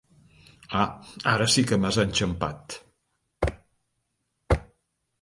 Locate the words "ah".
0.83-0.87